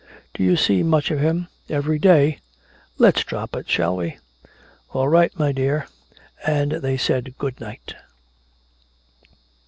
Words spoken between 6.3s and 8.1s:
And they said good night